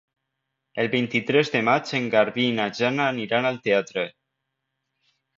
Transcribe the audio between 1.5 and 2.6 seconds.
de maig en Garbí i